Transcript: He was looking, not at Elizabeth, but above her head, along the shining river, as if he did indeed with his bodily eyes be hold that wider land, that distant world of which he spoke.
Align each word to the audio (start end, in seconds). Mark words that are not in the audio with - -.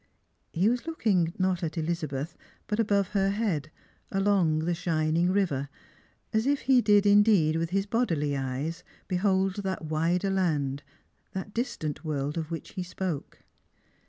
He 0.51 0.67
was 0.67 0.87
looking, 0.87 1.31
not 1.37 1.61
at 1.61 1.77
Elizabeth, 1.77 2.35
but 2.65 2.79
above 2.79 3.09
her 3.09 3.29
head, 3.29 3.69
along 4.09 4.65
the 4.65 4.73
shining 4.73 5.29
river, 5.31 5.69
as 6.33 6.47
if 6.47 6.61
he 6.61 6.81
did 6.81 7.05
indeed 7.05 7.55
with 7.55 7.69
his 7.69 7.85
bodily 7.85 8.35
eyes 8.35 8.83
be 9.07 9.17
hold 9.17 9.57
that 9.57 9.85
wider 9.85 10.31
land, 10.31 10.81
that 11.33 11.53
distant 11.53 12.03
world 12.03 12.35
of 12.35 12.49
which 12.49 12.71
he 12.71 12.81
spoke. 12.81 13.43